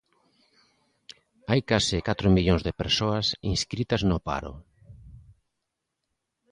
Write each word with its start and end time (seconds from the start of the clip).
Hai 1.49 1.61
case 1.71 1.97
catro 2.07 2.27
millóns 2.35 2.65
de 2.67 2.73
persoas 2.81 3.25
inscritas 3.53 4.01
no 4.09 4.17
paro. 4.27 4.53